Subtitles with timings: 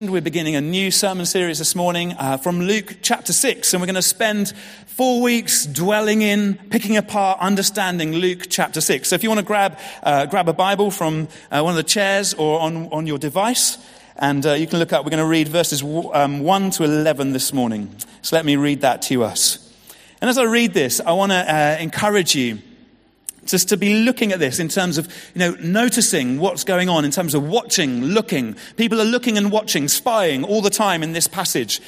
[0.00, 3.88] We're beginning a new sermon series this morning uh, from Luke chapter 6, and we're
[3.88, 4.52] going to spend
[4.86, 9.08] four weeks dwelling in, picking apart, understanding Luke chapter 6.
[9.08, 11.82] So if you want to grab, uh, grab a Bible from uh, one of the
[11.82, 13.76] chairs or on, on your device,
[14.14, 17.32] and uh, you can look up, we're going to read verses um, 1 to 11
[17.32, 17.92] this morning.
[18.22, 19.68] So let me read that to us.
[20.20, 22.60] And as I read this, I want to uh, encourage you
[23.48, 27.04] just to be looking at this in terms of, you know, noticing what's going on,
[27.04, 28.56] in terms of watching, looking.
[28.76, 31.80] People are looking and watching, spying all the time in this passage.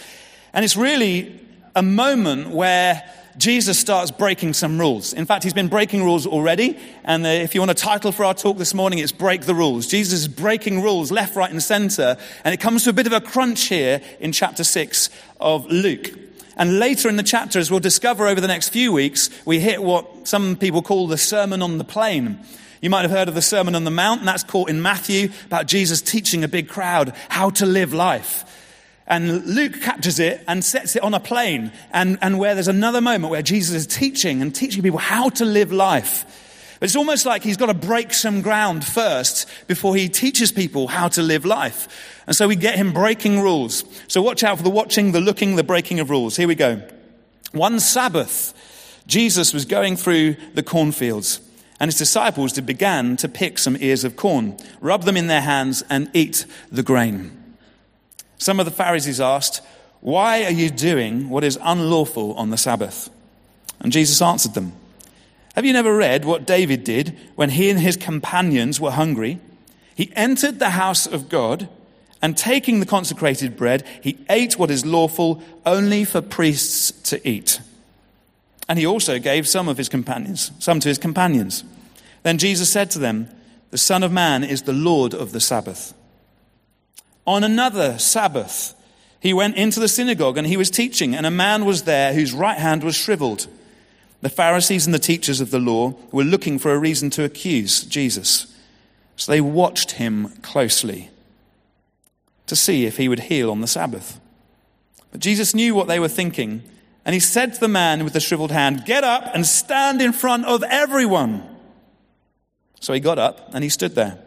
[0.53, 1.39] And it's really
[1.75, 3.03] a moment where
[3.37, 5.13] Jesus starts breaking some rules.
[5.13, 6.79] In fact, he's been breaking rules already.
[7.05, 9.55] And uh, if you want a title for our talk this morning, it's Break the
[9.55, 9.87] Rules.
[9.87, 12.17] Jesus is breaking rules left, right, and center.
[12.45, 16.30] And it comes to a bit of a crunch here in chapter 6 of Luke.
[16.61, 19.83] And later in the chapter, as we'll discover over the next few weeks, we hit
[19.83, 22.39] what some people call the Sermon on the Plain.
[22.83, 25.31] You might have heard of the Sermon on the Mount, and that's caught in Matthew
[25.47, 28.45] about Jesus teaching a big crowd how to live life.
[29.07, 33.01] And Luke captures it and sets it on a plain, and, and where there's another
[33.01, 36.40] moment where Jesus is teaching and teaching people how to live life.
[36.81, 41.09] It's almost like he's got to break some ground first before he teaches people how
[41.09, 42.23] to live life.
[42.27, 43.85] And so we get him breaking rules.
[44.09, 46.37] So watch out for the watching, the looking, the breaking of rules.
[46.37, 46.83] Here we go.
[47.53, 51.41] One Sabbath, Jesus was going through the cornfields,
[51.79, 55.83] and his disciples began to pick some ears of corn, rub them in their hands,
[55.91, 57.37] and eat the grain.
[58.39, 59.61] Some of the Pharisees asked,
[60.01, 63.11] Why are you doing what is unlawful on the Sabbath?
[63.81, 64.73] And Jesus answered them,
[65.55, 69.41] Have you never read what David did when he and his companions were hungry?
[69.95, 71.69] He entered the house of God
[72.23, 77.61] and taking the consecrated bread, he ate what is lawful only for priests to eat.
[78.69, 81.65] And he also gave some of his companions, some to his companions.
[82.23, 83.29] Then Jesus said to them,
[83.71, 85.95] The Son of Man is the Lord of the Sabbath.
[87.27, 88.75] On another Sabbath,
[89.19, 92.33] he went into the synagogue and he was teaching, and a man was there whose
[92.33, 93.47] right hand was shriveled.
[94.23, 97.85] The Pharisees and the teachers of the law were looking for a reason to accuse
[97.85, 98.55] Jesus.
[99.17, 101.11] So they watched him closely
[102.47, 104.21] to see if he would heal on the Sabbath.
[105.11, 106.63] But Jesus knew what they were thinking,
[107.05, 110.13] and he said to the man with the shriveled hand, Get up and stand in
[110.13, 111.45] front of everyone.
[112.81, 114.19] So he got up and he stood there.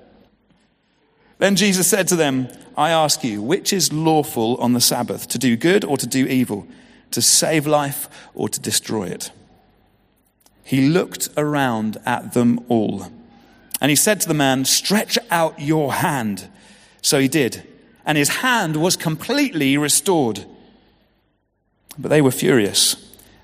[1.38, 5.38] Then Jesus said to them, I ask you, which is lawful on the Sabbath, to
[5.38, 6.68] do good or to do evil,
[7.12, 9.32] to save life or to destroy it?
[10.64, 13.08] He looked around at them all.
[13.82, 16.48] And he said to the man, Stretch out your hand.
[17.02, 17.68] So he did
[18.06, 20.46] and his hand was completely restored.
[21.98, 22.96] But they were furious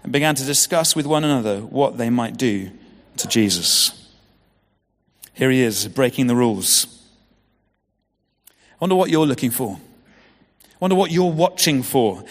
[0.03, 2.71] and began to discuss with one another what they might do
[3.17, 3.95] to Jesus.
[5.33, 6.87] Here he is, breaking the rules.
[8.49, 9.79] I wonder what you're looking for.
[10.63, 12.23] I wonder what you're watching for.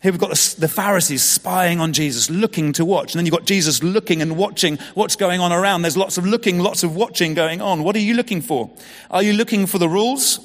[0.00, 3.12] Here we've got the Pharisees spying on Jesus, looking to watch.
[3.12, 5.82] And then you've got Jesus looking and watching what's going on around.
[5.82, 7.82] There's lots of looking, lots of watching going on.
[7.82, 8.70] What are you looking for?
[9.10, 10.38] Are you looking for the rules?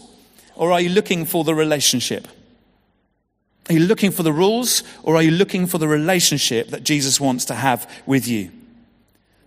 [0.55, 2.27] or are you looking for the relationship?
[3.69, 7.19] Are you looking for the rules or are you looking for the relationship that Jesus
[7.19, 8.51] wants to have with you?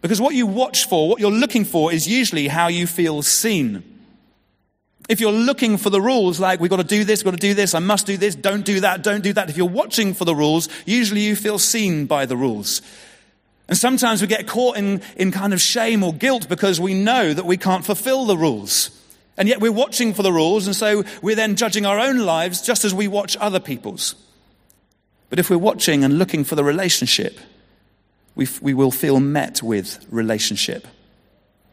[0.00, 3.82] Because what you watch for, what you're looking for, is usually how you feel seen.
[5.08, 7.46] If you're looking for the rules, like we've got to do this, we've got to
[7.48, 9.48] do this, I must do this, don't do that, don't do that.
[9.48, 12.82] If you're watching for the rules, usually you feel seen by the rules.
[13.68, 17.32] And sometimes we get caught in, in kind of shame or guilt because we know
[17.32, 18.90] that we can't fulfill the rules.
[19.36, 22.62] And yet we're watching for the rules, and so we're then judging our own lives
[22.62, 24.14] just as we watch other people's.
[25.28, 27.38] But if we're watching and looking for the relationship,
[28.34, 30.86] we, we will feel met with relationship.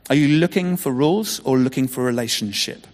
[0.09, 2.85] Are you looking for rules or looking for relationship?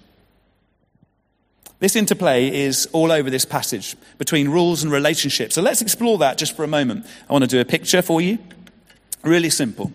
[1.80, 5.56] This interplay is all over this passage between rules and relationships.
[5.56, 7.06] So let's explore that just for a moment.
[7.30, 8.38] I want to do a picture for you.
[9.24, 9.92] Really simple.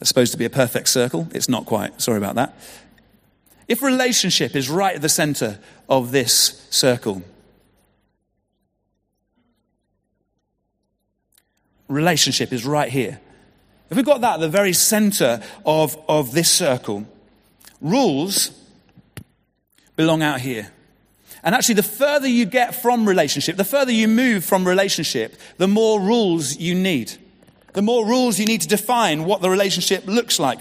[0.00, 1.28] It's supposed to be a perfect circle.
[1.32, 2.00] It's not quite.
[2.00, 2.56] Sorry about that.
[3.66, 5.58] If relationship is right at the center
[5.88, 7.22] of this circle,
[11.88, 13.20] relationship is right here.
[13.90, 17.06] If we've got that at the very center of, of this circle,
[17.84, 18.50] rules
[19.94, 20.72] belong out here.
[21.44, 25.68] And actually, the further you get from relationship, the further you move from relationship, the
[25.68, 27.12] more rules you need
[27.74, 30.60] the more rules you need to define what the relationship looks like.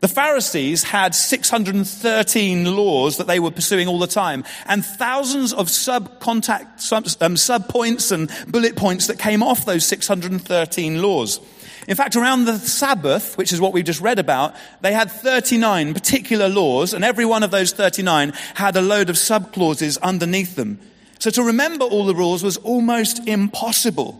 [0.00, 5.70] The Pharisees had 613 laws that they were pursuing all the time, and thousands of
[5.70, 11.38] sub contact, sub, um, sub points and bullet points that came off those 613 laws.
[11.88, 15.94] In fact, around the Sabbath, which is what we've just read about, they had 39
[15.94, 20.78] particular laws, and every one of those 39 had a load of subclauses underneath them.
[21.18, 24.18] So to remember all the rules was almost impossible.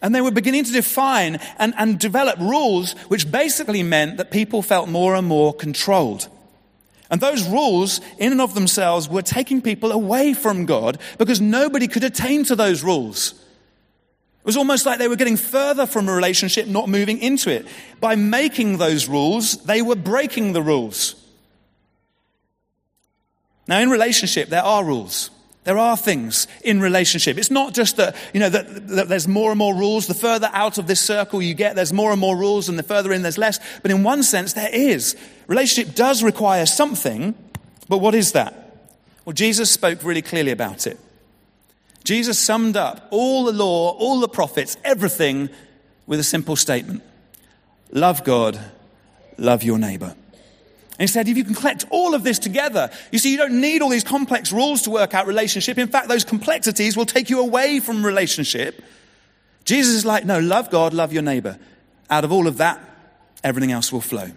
[0.00, 4.62] And they were beginning to define and, and develop rules which basically meant that people
[4.62, 6.28] felt more and more controlled.
[7.08, 11.86] And those rules, in and of themselves, were taking people away from God because nobody
[11.86, 13.34] could attain to those rules.
[14.42, 17.64] It was almost like they were getting further from a relationship, not moving into it.
[18.00, 21.14] By making those rules, they were breaking the rules.
[23.68, 25.30] Now, in relationship, there are rules.
[25.62, 27.38] There are things in relationship.
[27.38, 30.08] It's not just that, you know, that, that, there's more and more rules.
[30.08, 32.82] The further out of this circle you get, there's more and more rules, and the
[32.82, 33.60] further in, there's less.
[33.80, 35.14] But in one sense, there is.
[35.46, 37.36] Relationship does require something,
[37.88, 38.90] but what is that?
[39.24, 40.98] Well, Jesus spoke really clearly about it.
[42.04, 45.48] Jesus summed up all the law, all the prophets, everything
[46.06, 47.02] with a simple statement
[47.92, 48.58] Love God,
[49.36, 50.16] love your neighbor.
[50.98, 53.60] And he said, if you can collect all of this together, you see, you don't
[53.60, 55.78] need all these complex rules to work out relationship.
[55.78, 58.82] In fact, those complexities will take you away from relationship.
[59.64, 61.58] Jesus is like, no, love God, love your neighbor.
[62.10, 62.80] Out of all of that,
[63.42, 64.30] everything else will flow.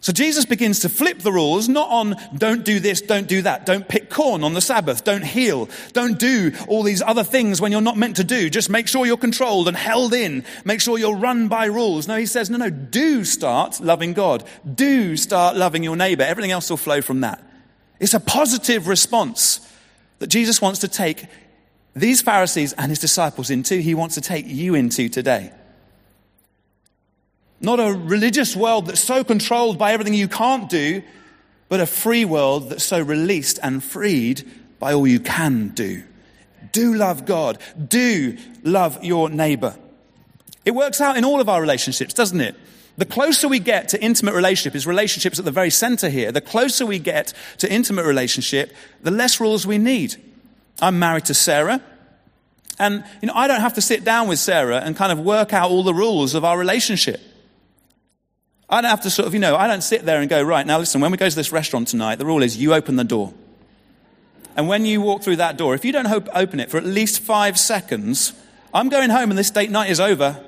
[0.00, 3.66] So Jesus begins to flip the rules, not on don't do this, don't do that,
[3.66, 7.72] don't pick corn on the Sabbath, don't heal, don't do all these other things when
[7.72, 8.48] you're not meant to do.
[8.48, 10.44] Just make sure you're controlled and held in.
[10.64, 12.06] Make sure you're run by rules.
[12.06, 14.44] No, he says, no, no, do start loving God.
[14.72, 16.22] Do start loving your neighbor.
[16.22, 17.42] Everything else will flow from that.
[17.98, 19.60] It's a positive response
[20.18, 21.26] that Jesus wants to take
[21.94, 23.78] these Pharisees and his disciples into.
[23.78, 25.50] He wants to take you into today.
[27.60, 31.02] Not a religious world that's so controlled by everything you can't do,
[31.68, 34.48] but a free world that's so released and freed
[34.78, 36.02] by all you can do.
[36.72, 37.58] Do love God.
[37.88, 39.76] Do love your neighbor.
[40.64, 42.56] It works out in all of our relationships, doesn't it?
[42.98, 46.32] The closer we get to intimate relationship, is relationships at the very center here.
[46.32, 50.16] The closer we get to intimate relationship, the less rules we need.
[50.80, 51.82] I'm married to Sarah.
[52.78, 55.52] And, you know, I don't have to sit down with Sarah and kind of work
[55.52, 57.20] out all the rules of our relationship.
[58.68, 60.66] I don't have to sort of, you know, I don't sit there and go, right,
[60.66, 63.04] now listen, when we go to this restaurant tonight, the rule is you open the
[63.04, 63.32] door.
[64.56, 66.84] And when you walk through that door, if you don't hope, open it for at
[66.84, 68.32] least five seconds,
[68.74, 70.42] I'm going home and this date night is over.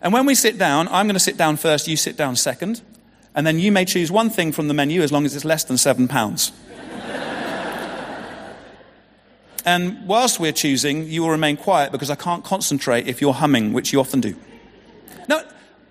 [0.00, 2.80] And when we sit down, I'm going to sit down first, you sit down second.
[3.34, 5.64] And then you may choose one thing from the menu as long as it's less
[5.64, 6.52] than seven pounds.
[9.66, 13.74] and whilst we're choosing, you will remain quiet because I can't concentrate if you're humming,
[13.74, 14.34] which you often do.
[15.28, 15.42] Now,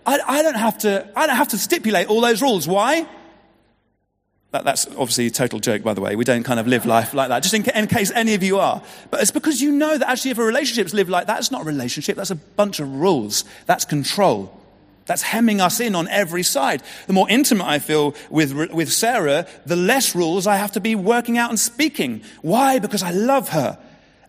[0.05, 2.67] I, I, don't have to, I don't have to stipulate all those rules.
[2.67, 3.07] Why?
[4.51, 6.15] That, that's obviously a total joke, by the way.
[6.15, 8.59] We don't kind of live life like that, just in, in case any of you
[8.59, 8.81] are.
[9.11, 11.63] But it's because you know that actually if a relationship's lived like that, it's not
[11.63, 13.43] a relationship, that's a bunch of rules.
[13.65, 14.57] That's control.
[15.07, 16.81] That's hemming us in on every side.
[17.07, 20.95] The more intimate I feel with, with Sarah, the less rules I have to be
[20.95, 22.21] working out and speaking.
[22.41, 22.79] Why?
[22.79, 23.77] Because I love her.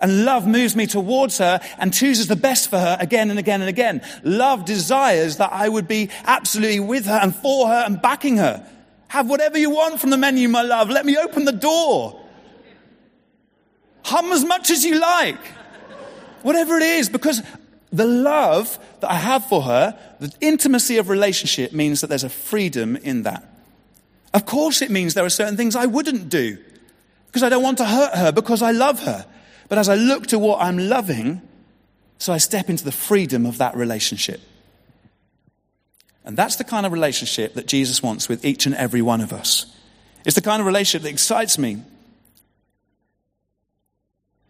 [0.07, 3.61] And love moves me towards her and chooses the best for her again and again
[3.61, 4.03] and again.
[4.23, 8.65] Love desires that I would be absolutely with her and for her and backing her.
[9.09, 10.91] Have whatever you want from the menu, my love.
[10.91, 12.25] Let me open the door.
[14.05, 15.45] Hum as much as you like.
[16.43, 17.43] Whatever it is, because
[17.93, 22.29] the love that I have for her, the intimacy of relationship means that there's a
[22.29, 23.45] freedom in that.
[24.33, 26.59] Of course, it means there are certain things I wouldn't do
[27.27, 29.27] because I don't want to hurt her because I love her.
[29.69, 31.43] But as I look to what I'm loving,
[32.19, 34.41] so I step into the freedom of that relationship.
[36.25, 39.33] And that's the kind of relationship that Jesus wants with each and every one of
[39.33, 39.67] us.
[40.25, 41.83] It's the kind of relationship that excites me.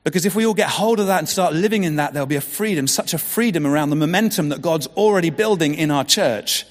[0.04, 2.37] Because if we all get hold of that and start living in that, there'll be
[2.37, 6.64] a freedom, such a freedom around the momentum that God's already building in our church,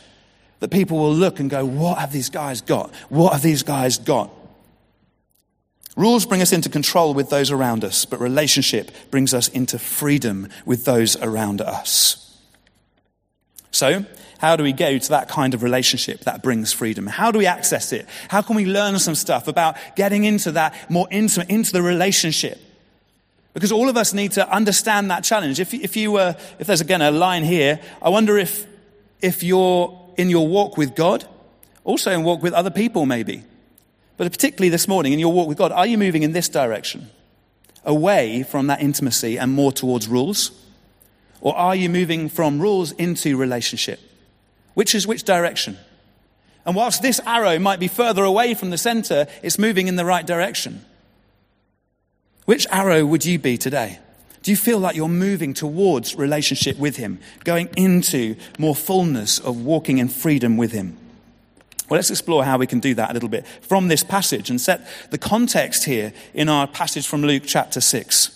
[0.62, 2.96] that people will look and go, What have these guys got?
[3.10, 4.32] What have these guys got?
[5.96, 10.50] Rules bring us into control with those around us, but relationship brings us into freedom
[10.66, 12.22] with those around us.
[13.72, 14.06] So,
[14.38, 17.08] how do we go to that kind of relationship that brings freedom?
[17.08, 18.08] How do we access it?
[18.28, 22.60] How can we learn some stuff about getting into that more intimate, into the relationship?
[23.54, 25.62] Because all of us need to understand that challenge.
[25.62, 28.68] If, if you were, if there's again a line here, I wonder if,
[29.22, 31.26] if you're in your walk with God,
[31.86, 33.44] also in walk with other people maybe.
[34.18, 37.10] But particularly this morning in your walk with God, are you moving in this direction?
[37.84, 40.52] Away from that intimacy and more towards rules?
[41.42, 44.00] Or are you moving from rules into relationship?
[44.74, 45.78] Which is which direction?
[46.66, 50.06] And whilst this arrow might be further away from the center, it's moving in the
[50.06, 50.84] right direction.
[52.46, 54.00] Which arrow would you be today?
[54.42, 59.64] Do you feel like you're moving towards relationship with Him, going into more fullness of
[59.64, 60.98] walking in freedom with Him?
[61.90, 64.60] Well, let's explore how we can do that a little bit from this passage and
[64.60, 68.32] set the context here in our passage from Luke chapter 6.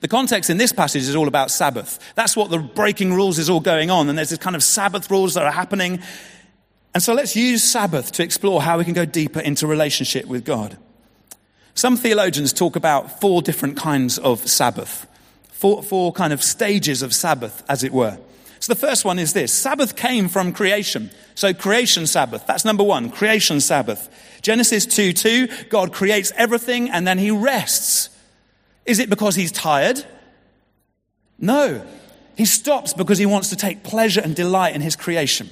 [0.00, 1.98] The context in this passage is all about Sabbath.
[2.14, 5.10] That's what the breaking rules is all going on, and there's this kind of Sabbath
[5.10, 6.00] rules that are happening.
[6.94, 10.44] And so let's use Sabbath to explore how we can go deeper into relationship with
[10.44, 10.76] God.
[11.74, 15.06] Some theologians talk about four different kinds of Sabbath,
[15.52, 18.18] four, four kind of stages of Sabbath, as it were.
[18.62, 21.10] So the first one is this Sabbath came from creation.
[21.34, 22.46] So creation Sabbath.
[22.46, 24.08] That's number one, creation Sabbath.
[24.40, 28.08] Genesis 2 2, God creates everything and then he rests.
[28.86, 30.04] Is it because he's tired?
[31.40, 31.84] No.
[32.36, 35.50] He stops because he wants to take pleasure and delight in his creation.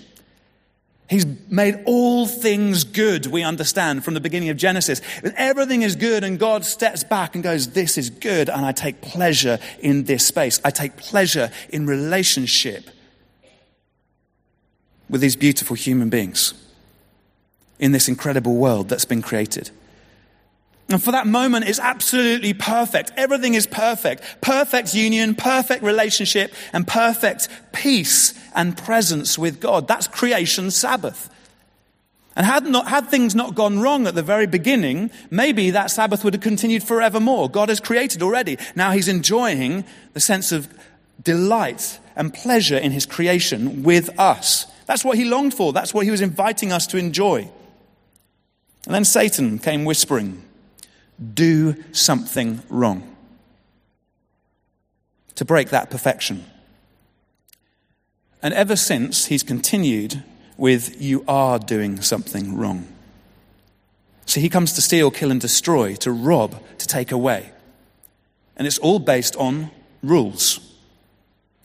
[1.08, 5.00] He's made all things good, we understand from the beginning of Genesis.
[5.36, 9.00] Everything is good, and God steps back and goes, This is good, and I take
[9.00, 10.60] pleasure in this space.
[10.64, 12.88] I take pleasure in relationship
[15.10, 16.54] with these beautiful human beings
[17.78, 19.70] in this incredible world that's been created.
[20.88, 23.12] And for that moment, it's absolutely perfect.
[23.16, 24.22] Everything is perfect.
[24.40, 29.86] Perfect union, perfect relationship, and perfect peace and presence with God.
[29.86, 31.28] That's creation Sabbath.
[32.34, 36.24] And had, not, had things not gone wrong at the very beginning, maybe that Sabbath
[36.24, 37.48] would have continued forevermore.
[37.48, 38.56] God has created already.
[38.74, 40.72] Now he's enjoying the sense of
[41.22, 44.66] delight and pleasure in his creation with us.
[44.90, 45.72] That's what he longed for.
[45.72, 47.48] That's what he was inviting us to enjoy.
[48.86, 50.42] And then Satan came whispering,
[51.32, 53.14] Do something wrong
[55.36, 56.44] to break that perfection.
[58.42, 60.24] And ever since, he's continued
[60.56, 62.88] with, You are doing something wrong.
[64.26, 67.52] So he comes to steal, kill, and destroy, to rob, to take away.
[68.56, 69.70] And it's all based on
[70.02, 70.69] rules.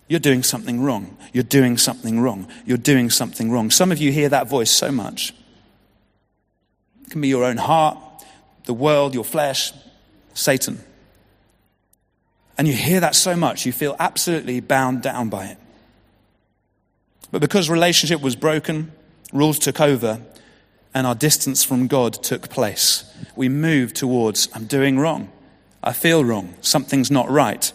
[0.07, 1.17] You're doing something wrong.
[1.33, 2.47] You're doing something wrong.
[2.65, 3.71] You're doing something wrong.
[3.71, 5.33] Some of you hear that voice so much.
[7.05, 7.97] It can be your own heart,
[8.65, 9.73] the world, your flesh,
[10.33, 10.83] Satan.
[12.57, 15.57] And you hear that so much, you feel absolutely bound down by it.
[17.31, 18.91] But because relationship was broken,
[19.33, 20.21] rules took over,
[20.93, 23.03] and our distance from God took place,
[23.35, 25.31] we moved towards, I'm doing wrong.
[25.83, 26.53] I feel wrong.
[26.61, 27.71] Something's not right.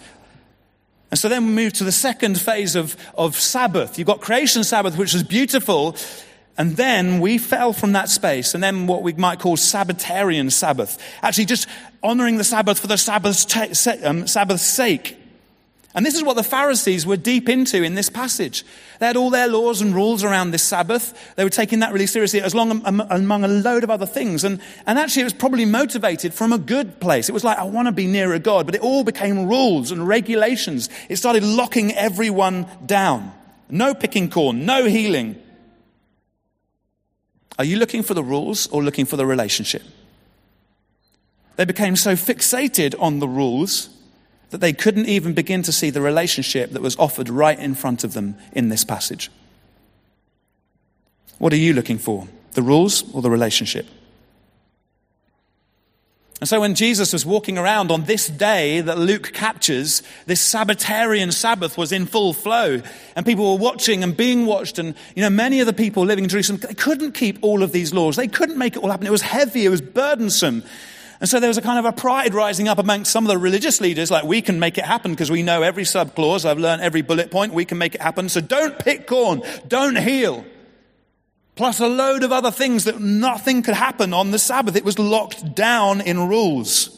[1.10, 3.98] And so then we move to the second phase of, of Sabbath.
[3.98, 5.96] You've got creation Sabbath, which was beautiful.
[6.56, 8.54] And then we fell from that space.
[8.54, 10.98] And then what we might call Sabbatarian Sabbath.
[11.22, 11.68] Actually, just
[12.02, 15.19] honoring the Sabbath for the Sabbath's, um, Sabbath's sake.
[15.92, 18.64] And this is what the Pharisees were deep into in this passage.
[19.00, 21.34] They had all their laws and rules around this Sabbath.
[21.34, 24.44] They were taking that really seriously as long among a load of other things.
[24.44, 27.28] And, and actually it was probably motivated from a good place.
[27.28, 28.66] It was like, I want to be nearer God.
[28.66, 30.88] But it all became rules and regulations.
[31.08, 33.32] It started locking everyone down.
[33.68, 35.42] No picking corn, no healing.
[37.58, 39.82] Are you looking for the rules or looking for the relationship?
[41.56, 43.90] They became so fixated on the rules
[44.50, 48.04] that they couldn't even begin to see the relationship that was offered right in front
[48.04, 49.30] of them in this passage.
[51.38, 52.28] What are you looking for?
[52.52, 53.86] The rules or the relationship?
[56.40, 61.32] And so when Jesus was walking around on this day that Luke captures, this Sabbatarian
[61.32, 62.80] Sabbath was in full flow.
[63.14, 64.78] And people were watching and being watched.
[64.78, 67.72] And, you know, many of the people living in Jerusalem, they couldn't keep all of
[67.72, 68.16] these laws.
[68.16, 69.06] They couldn't make it all happen.
[69.06, 69.66] It was heavy.
[69.66, 70.64] It was burdensome.
[71.20, 73.36] And so there was a kind of a pride rising up amongst some of the
[73.36, 76.46] religious leaders, like we can make it happen because we know every subclause.
[76.46, 77.52] I've learned every bullet point.
[77.52, 78.30] We can make it happen.
[78.30, 79.42] So don't pick corn.
[79.68, 80.46] Don't heal.
[81.56, 84.76] Plus a load of other things that nothing could happen on the Sabbath.
[84.76, 86.96] It was locked down in rules.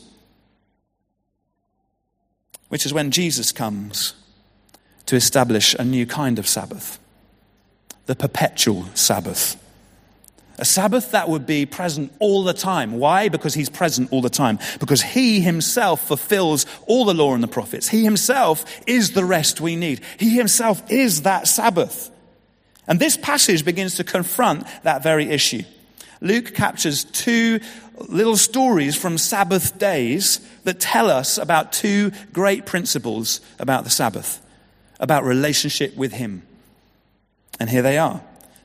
[2.68, 4.14] Which is when Jesus comes
[5.06, 7.00] to establish a new kind of Sabbath.
[8.06, 9.61] The perpetual Sabbath.
[10.58, 12.98] A Sabbath that would be present all the time.
[12.98, 13.28] Why?
[13.28, 14.58] Because he's present all the time.
[14.80, 17.88] Because he himself fulfills all the law and the prophets.
[17.88, 20.02] He himself is the rest we need.
[20.18, 22.10] He himself is that Sabbath.
[22.86, 25.62] And this passage begins to confront that very issue.
[26.20, 27.60] Luke captures two
[28.08, 34.40] little stories from Sabbath days that tell us about two great principles about the Sabbath,
[35.00, 36.42] about relationship with him.
[37.58, 38.20] And here they are.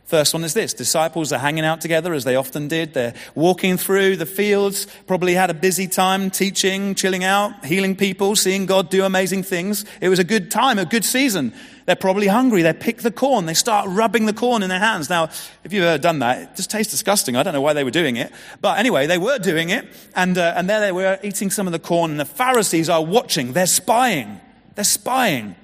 [0.07, 2.93] First one is this disciples are hanging out together as they often did.
[2.93, 8.37] They're walking through the fields, probably had a busy time teaching, chilling out, healing people,
[8.37, 9.83] seeing God do amazing things.
[9.99, 11.53] It was a good time, a good season.
[11.85, 12.61] They're probably hungry.
[12.61, 13.47] They pick the corn.
[13.47, 15.09] They start rubbing the corn in their hands.
[15.09, 15.25] Now,
[15.65, 17.35] if you've ever done that, it just tastes disgusting.
[17.35, 18.31] I don't know why they were doing it.
[18.61, 19.85] But anyway, they were doing it.
[20.15, 22.11] And, uh, and there they were eating some of the corn.
[22.11, 23.51] And the Pharisees are watching.
[23.51, 24.39] They're spying.
[24.75, 25.57] They're spying.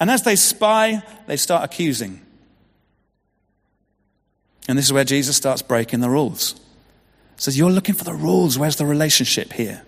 [0.00, 2.25] And as they spy, they start accusing.
[4.68, 6.60] And this is where Jesus starts breaking the rules.
[7.36, 8.58] Says, You're looking for the rules.
[8.58, 9.82] Where's the relationship here?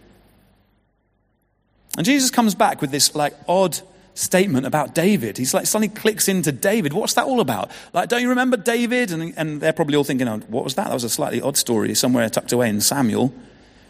[1.97, 3.81] And Jesus comes back with this like odd
[4.15, 5.39] statement about David.
[5.39, 6.93] He's like suddenly clicks into David.
[6.93, 7.71] What's that all about?
[7.93, 9.11] Like, don't you remember David?
[9.11, 10.89] And, and they're probably all thinking, oh, what was that?
[10.89, 13.33] That was a slightly odd story somewhere tucked away in Samuel.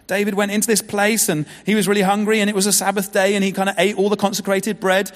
[0.07, 3.13] David went into this place and he was really hungry and it was a Sabbath
[3.13, 5.11] day and he kind of ate all the consecrated bread.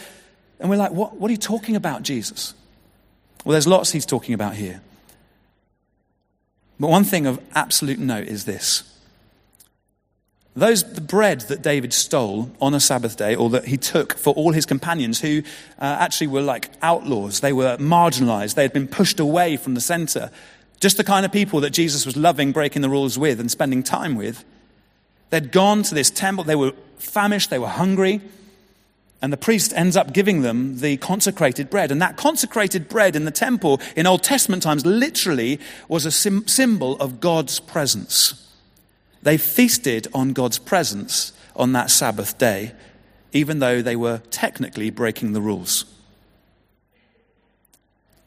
[0.61, 2.55] And we're like, what, what are you talking about, Jesus?
[3.45, 4.83] Well, there's lots he's talking about here.
[6.83, 8.83] But one thing of absolute note is this
[10.57, 14.35] those, the bread that David stole on a Sabbath day, or that he took for
[14.35, 15.45] all his companions who
[15.79, 19.81] uh, actually were like outlaws, they were marginalized, they had been pushed away from the
[19.81, 20.33] center,
[20.81, 23.85] just the kind of people that Jesus was loving breaking the rules with and spending
[23.85, 24.45] time with.
[25.31, 28.21] They'd gone to this temple, they were famished, they were hungry,
[29.23, 31.93] and the priest ends up giving them the consecrated bread.
[31.93, 36.49] And that consecrated bread in the temple in Old Testament times literally was a sim-
[36.49, 38.51] symbol of God's presence.
[39.23, 42.73] They feasted on God's presence on that Sabbath day,
[43.33, 45.85] even though they were technically breaking the rules.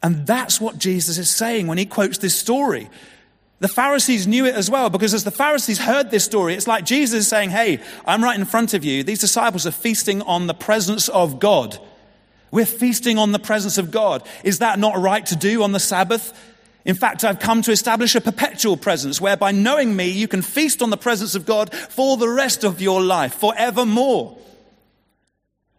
[0.02, 2.88] And that's what Jesus is saying when he quotes this story.
[3.58, 6.84] The Pharisees knew it as well because as the Pharisees heard this story, it's like
[6.84, 9.02] Jesus saying, Hey, I'm right in front of you.
[9.02, 11.78] These disciples are feasting on the presence of God.
[12.50, 14.26] We're feasting on the presence of God.
[14.44, 16.38] Is that not right to do on the Sabbath?
[16.84, 20.82] In fact, I've come to establish a perpetual presence whereby knowing me, you can feast
[20.82, 24.38] on the presence of God for the rest of your life, forevermore.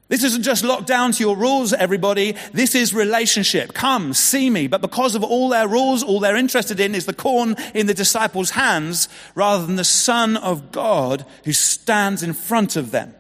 [0.10, 2.36] This isn't just locked down to your rules, everybody.
[2.54, 3.74] This is relationship.
[3.74, 4.68] Come, see me.
[4.68, 7.94] But because of all their rules, all they're interested in is the corn in the
[7.94, 13.14] disciples' hands rather than the Son of God who stands in front of them.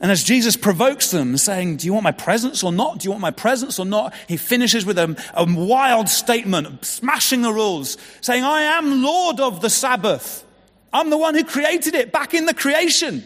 [0.00, 3.00] And as Jesus provokes them, saying, Do you want my presence or not?
[3.00, 4.14] Do you want my presence or not?
[4.28, 9.60] He finishes with a, a, wild statement, smashing the rules, saying, I am Lord of
[9.60, 10.44] the Sabbath.
[10.92, 13.24] I'm the one who created it back in the creation.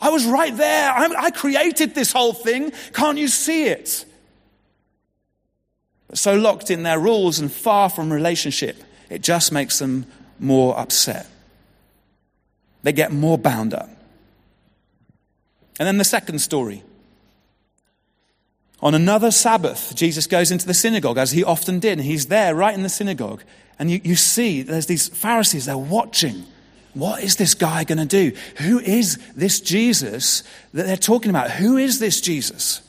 [0.00, 0.92] I was right there.
[0.92, 2.72] I'm, I created this whole thing.
[2.92, 4.04] Can't you see it?
[6.08, 10.06] But so locked in their rules and far from relationship, it just makes them
[10.38, 11.26] more upset.
[12.82, 13.90] They get more bound up.
[15.78, 16.82] And then the second story.
[18.80, 22.54] On another Sabbath, Jesus goes into the synagogue, as he often did, and he's there
[22.54, 23.42] right in the synagogue.
[23.78, 26.44] And you, you see there's these Pharisees, they're watching.
[26.98, 28.36] What is this guy going to do?
[28.56, 30.42] Who is this Jesus
[30.74, 31.52] that they're talking about?
[31.52, 32.82] Who is this Jesus?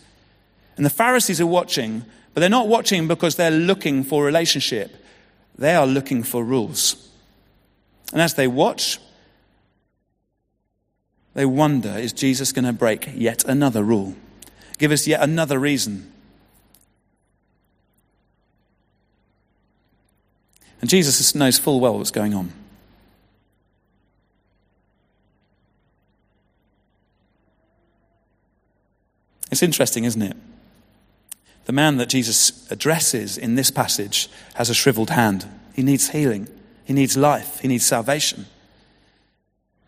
[0.78, 5.06] And the Pharisees are watching, but they're not watching because they're looking for relationship.
[5.60, 7.08] They are looking for rules.
[8.12, 9.00] And as they watch,
[11.36, 14.16] they wonder is Jesus going to break yet another rule?
[14.80, 16.12] Give us yet another reason.
[20.82, 22.54] And Jesus knows full well what's going on.
[29.52, 30.38] It's interesting, isn't it?
[31.66, 35.48] The man that Jesus addresses in this passage has a shriveled hand.
[35.74, 36.48] He needs healing,
[36.84, 38.48] he needs life, he needs salvation.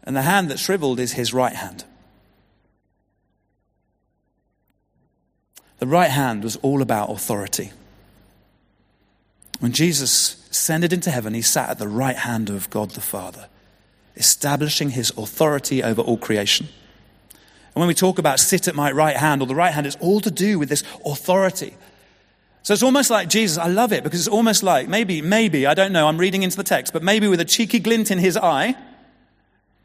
[0.04, 1.84] And the hand that shriveled is his right hand.
[5.80, 7.72] The right hand was all about authority.
[9.60, 13.48] When Jesus ascended into heaven, he sat at the right hand of God the Father,
[14.16, 16.70] establishing his authority over all creation.
[17.74, 19.96] And when we talk about sit at my right hand or the right hand, it's
[19.98, 21.74] all to do with this authority.
[22.64, 25.74] So it's almost like Jesus, I love it because it's almost like maybe, maybe, I
[25.74, 28.38] don't know, I'm reading into the text, but maybe with a cheeky glint in his
[28.38, 28.76] eye,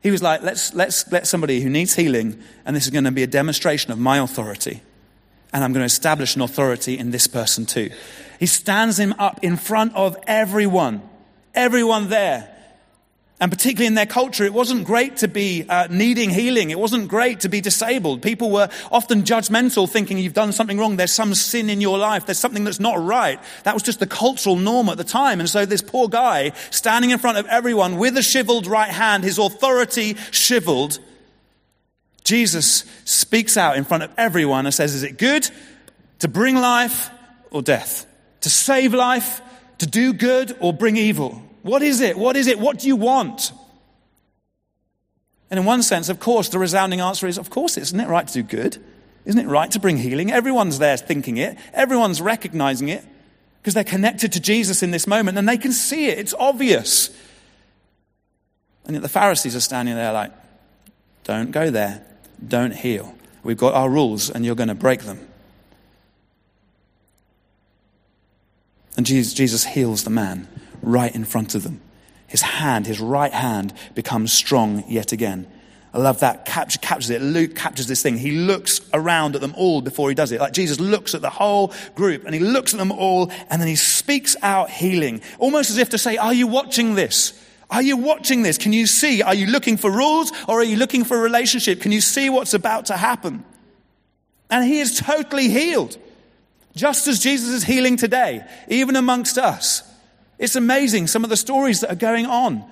[0.03, 3.11] he was like, let's, let's let somebody who needs healing, and this is going to
[3.11, 4.83] be a demonstration of my authority.
[5.53, 7.91] And I'm going to establish an authority in this person too.
[8.39, 11.03] He stands him up in front of everyone,
[11.55, 12.56] everyone there.
[13.39, 16.71] And particularly in their culture, it wasn't great to be uh, needing healing.
[16.71, 18.23] It wasn't great to be disabled.
[18.23, 20.97] People were often judgmental, thinking you've done something wrong.
[20.97, 22.25] There's some sin in your life.
[22.25, 23.39] There's something that's not right.
[23.65, 25.39] That was just the cultural norm at the time.
[25.39, 29.23] And so this poor guy standing in front of everyone with a shiveled right hand,
[29.23, 30.99] his authority shiveled,
[32.25, 35.49] Jesus speaks out in front of everyone and says, is it good
[36.21, 37.11] to bring life
[37.51, 38.07] or death?
[38.41, 39.43] To save life?
[39.79, 41.43] To do good or bring evil?
[41.67, 42.17] What is it?
[42.17, 42.61] What is it?
[42.61, 43.51] What do you want?
[45.51, 48.25] And in one sense, of course, the resounding answer is, of course, isn't it right
[48.25, 48.79] to do good?
[49.25, 50.31] Isn't it right to bring healing?
[50.31, 53.05] Everyone's there thinking it, everyone's recognizing it
[53.61, 56.21] because they're connected to Jesus in this moment and they can see it.
[56.21, 57.11] It's obvious.
[58.85, 60.31] And yet the Pharisees are standing there like,
[61.25, 62.07] don't go there,
[62.47, 63.13] don't heal.
[63.43, 65.27] We've got our rules and you're going to break them.
[68.97, 70.47] And Jesus, Jesus heals the man
[70.83, 71.81] right in front of them.
[72.27, 75.47] His hand, his right hand, becomes strong yet again.
[75.97, 76.45] I love that.
[76.45, 77.23] Capture, captures it.
[77.23, 78.19] Luke captures this thing.
[78.19, 80.41] He looks around at them all before he does it.
[80.41, 83.69] Like Jesus looks at the whole group and he looks at them all and then
[83.69, 85.23] he speaks out healing.
[85.39, 87.33] Almost as if to say, Are you watching this?
[87.71, 88.59] Are you watching this?
[88.59, 89.23] Can you see?
[89.23, 91.81] Are you looking for rules or are you looking for a relationship?
[91.81, 93.45] Can you see what's about to happen?
[94.51, 95.97] And he is totally healed.
[96.77, 99.83] Just as Jesus is healing today, even amongst us.
[100.39, 102.65] It's amazing some of the stories that are going on.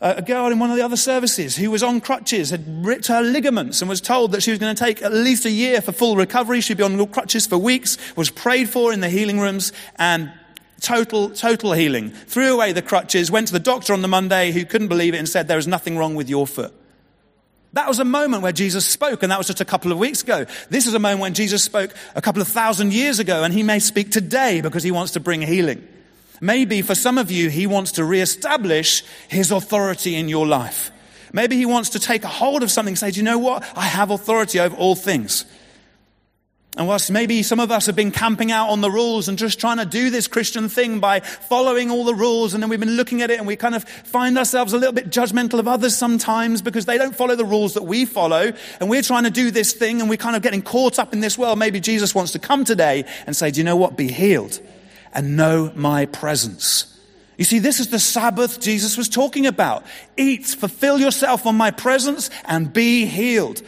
[0.00, 3.08] Uh, a girl in one of the other services who was on crutches had ripped
[3.08, 5.82] her ligaments and was told that she was going to take at least a year
[5.82, 6.62] for full recovery.
[6.62, 10.32] She'd be on crutches for weeks, was prayed for in the healing rooms, and
[10.80, 12.10] total, total healing.
[12.10, 15.18] Threw away the crutches, went to the doctor on the Monday who couldn't believe it
[15.18, 16.72] and said, There is nothing wrong with your foot.
[17.74, 20.22] That was a moment where Jesus spoke, and that was just a couple of weeks
[20.22, 20.46] ago.
[20.70, 23.62] This is a moment when Jesus spoke a couple of thousand years ago, and he
[23.62, 25.86] may speak today because he wants to bring healing.
[26.40, 30.90] Maybe for some of you, he wants to reestablish his authority in your life.
[31.32, 33.62] Maybe he wants to take a hold of something and say, Do you know what?
[33.76, 35.44] I have authority over all things.
[36.76, 39.58] And whilst maybe some of us have been camping out on the rules and just
[39.58, 42.96] trying to do this Christian thing by following all the rules, and then we've been
[42.96, 45.96] looking at it and we kind of find ourselves a little bit judgmental of others
[45.96, 49.50] sometimes because they don't follow the rules that we follow, and we're trying to do
[49.50, 51.58] this thing and we're kind of getting caught up in this world.
[51.58, 53.96] Maybe Jesus wants to come today and say, Do you know what?
[53.96, 54.60] Be healed
[55.12, 56.86] and know my presence.
[57.36, 59.84] You see, this is the Sabbath Jesus was talking about.
[60.16, 63.62] Eat, fulfill yourself on my presence, and be healed.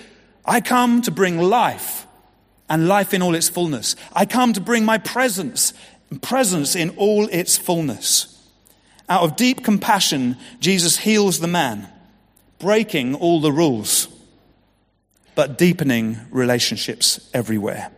[0.44, 2.06] I come to bring life
[2.68, 3.96] and life in all its fullness.
[4.12, 5.74] I come to bring my presence,
[6.20, 8.28] presence in all its fullness.
[9.08, 11.88] Out of deep compassion, Jesus heals the man,
[12.58, 14.08] breaking all the rules,
[15.34, 17.91] but deepening relationships everywhere.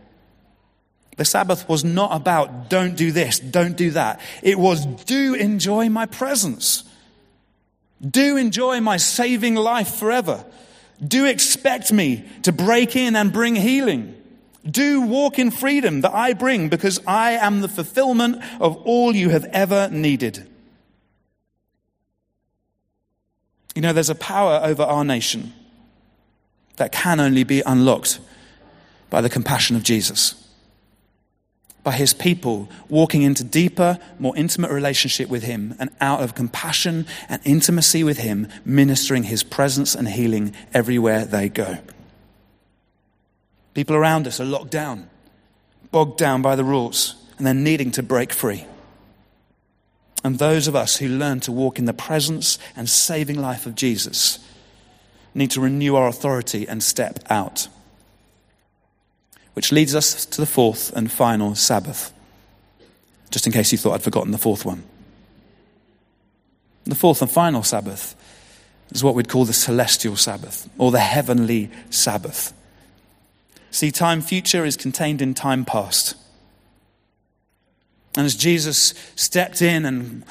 [1.17, 4.19] The Sabbath was not about don't do this, don't do that.
[4.43, 6.83] It was do enjoy my presence.
[8.01, 10.45] Do enjoy my saving life forever.
[11.05, 14.13] Do expect me to break in and bring healing.
[14.69, 19.29] Do walk in freedom that I bring because I am the fulfillment of all you
[19.29, 20.45] have ever needed.
[23.73, 25.53] You know, there's a power over our nation
[26.77, 28.19] that can only be unlocked
[29.09, 30.44] by the compassion of Jesus
[31.85, 37.05] by his people, walking into deeper, more intimate relationship with him, and out of compassion
[37.29, 41.77] and intimacy with him, ministering his presence and healing everywhere they go.
[43.75, 45.07] People around us are locked down,
[45.91, 48.65] bogged down by the rules, and they're needing to break free.
[50.23, 53.75] And those of us who learn to walk in the presence and saving life of
[53.75, 54.39] Jesus
[55.35, 57.67] need to renew our authority and step out
[59.55, 62.13] which leads us to the fourth and final Sabbath.
[63.31, 64.83] Just in case you thought I'd forgotten the fourth one.
[66.83, 68.15] The fourth and final Sabbath
[68.91, 72.53] is what we'd call the celestial Sabbath or the heavenly Sabbath.
[73.71, 76.15] See, time future is contained in time past.
[78.15, 80.23] And as Jesus stepped in and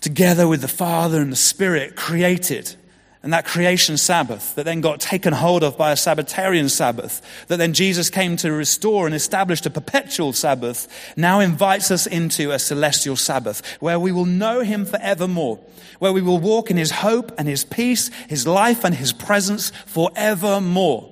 [0.00, 2.76] together with the Father and the Spirit created
[3.22, 7.58] and that creation Sabbath that then got taken hold of by a Sabbatarian Sabbath, that
[7.58, 12.58] then Jesus came to restore and established a perpetual Sabbath, now invites us into a
[12.58, 15.60] celestial Sabbath where we will know Him forevermore,
[16.00, 19.70] where we will walk in His hope and His peace, His life and His presence
[19.86, 21.08] forevermore.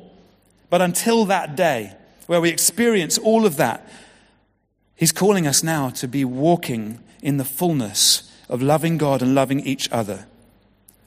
[0.69, 1.93] But until that day,
[2.27, 3.89] where we experience all of that,
[4.97, 9.61] He's calling us now to be walking in the fullness of loving God and loving
[9.61, 10.27] each other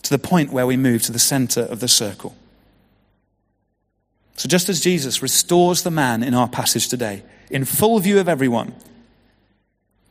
[0.04, 2.36] to the point where we move to the center of the circle.
[4.36, 8.28] So, just as Jesus restores the man in our passage today, in full view of
[8.28, 8.74] everyone,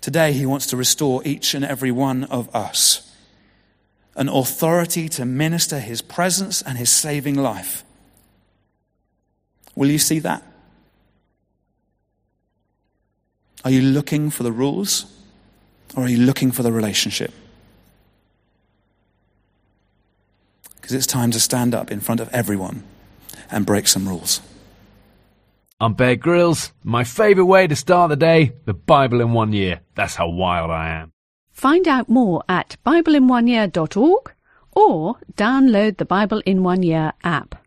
[0.01, 3.09] today he wants to restore each and every one of us
[4.15, 7.83] an authority to minister his presence and his saving life.
[9.75, 10.43] Will you see that?
[13.65, 15.07] Are you looking for the rules
[15.97, 17.33] or are you looking for the relationship?
[20.83, 22.83] Because it's time to stand up in front of everyone
[23.53, 24.41] and break some rules.
[25.81, 26.73] I'm Bear Grylls.
[26.83, 29.81] My favourite way to start the day, the Bible in one year.
[29.95, 31.13] That's how wild I am.
[31.53, 34.35] Find out more at BibleInOneYear.org
[34.73, 37.62] or download the Bible in One Year app.